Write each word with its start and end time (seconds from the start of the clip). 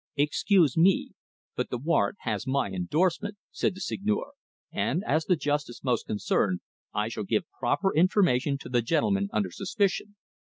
"Excuse 0.17 0.75
me, 0.75 1.11
but 1.55 1.69
the 1.69 1.77
warrant 1.77 2.17
has 2.21 2.47
my 2.47 2.69
endorsement," 2.71 3.37
said 3.51 3.75
the 3.75 3.79
Seigneur, 3.81 4.31
"and, 4.71 5.03
as 5.05 5.25
the 5.25 5.35
justice 5.35 5.83
most 5.83 6.07
concerned, 6.07 6.61
I 6.91 7.07
shall 7.07 7.23
give 7.23 7.45
proper 7.59 7.93
information 7.93 8.57
to 8.61 8.69
the 8.69 8.81
gentleman 8.81 9.29
under 9.31 9.51
suspicion." 9.51 10.15